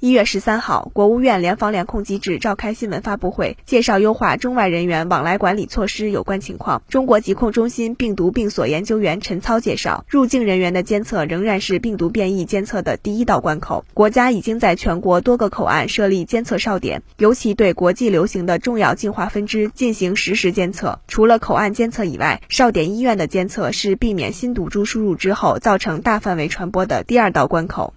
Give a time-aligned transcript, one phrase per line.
[0.00, 6.80] 一月十三号，国务院联防联控机制召开新闻发布会，介绍优化中外人员往来管理措施有关情况。
[6.88, 13.84] 中国疾控中心病毒病所研究员陈操介绍，入境人员的监测仍然是病毒变异监测的第一道关口。
[13.92, 21.00] 国家已经在全国多个口岸设立监测哨点，尤其对国际流行的重要进化分支进行实时监测。
[21.08, 27.94] 除了口岸监测以外，哨点医院的监测是避免新毒株输入之后造成大范围传播的第二道关口。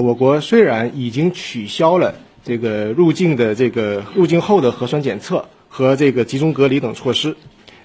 [0.00, 7.36] 我国虽然已经取消了这个入境的这个入境后的核酸检测和这个集中隔离等措施，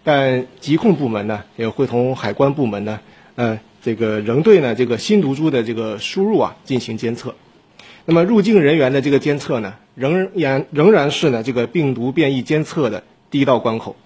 [0.03, 3.01] 但疾控部门呢也会同海关部门呢，
[3.35, 7.35] 呃，这个仍对呢这个新毒株的这个输入啊进行监测。
[8.05, 13.97] 那么入境人员的这个监测呢，仍然仍然是呢这个病毒变异监测的第一道关口。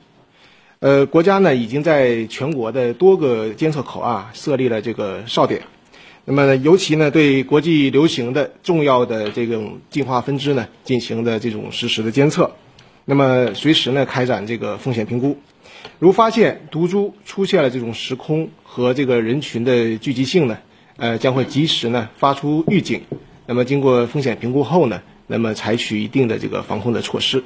[0.80, 5.62] 呃，国家呢已经在全国的多个监测口岸设立了这个哨点。
[6.32, 12.52] 那么，尤其呢，对国际流行的重要的这种进化分支呢，进行的这种实时的监测，
[13.06, 15.40] 那么随时呢开展这个风险评估，
[15.98, 20.60] 如发现毒株出现了这种时空和这个人群的聚集性呢，
[20.98, 23.02] 呃，将会及时呢发出预警，
[23.48, 27.44] 那么经过风险评估后呢，那么采取一定的这个防控的措施。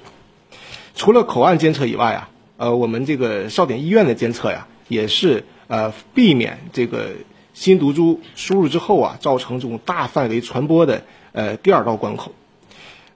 [0.93, 7.11] 除了口岸监测以外啊，呃，我们这个哨点医院的监测呀，也是呃避免这个。
[7.53, 12.31] 新毒株输入之后啊，造成这种大范围传播的呃第二道关口。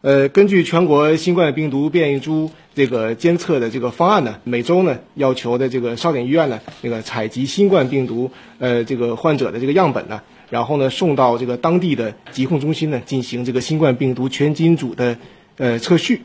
[0.02, 15.18] 呃，根据全国新冠病毒变异株这个监测的这个方案呢，每周呢要求的这个哨点医院呢，这个采集新冠病毒呃这个患者的这个样本呢，然后呢送到这个当地的疾控中心呢进行这个新冠病毒全基因组的
[15.58, 16.22] 呃测序，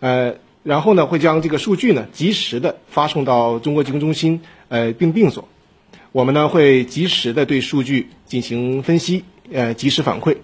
[0.00, 5.48] 呃，然后呢会将这个数据呢及时的发送到中国疾控中心呃病病所。
[6.14, 10.36] 我们呢会及时的对数据进行分析，呃，及时反馈，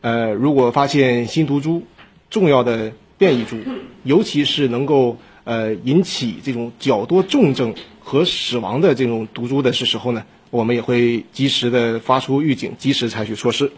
[0.00, 1.82] 呃，如果发现新毒株、
[2.30, 3.56] 重要的变异株，
[4.04, 13.72] 尤其是能够呃引起这种较多重症和死亡的这种毒株的是时候呢，我们也会及时的发出预警，及时采取措施。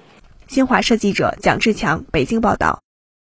[0.48, 2.82] 新华社记者蒋志强北京报道。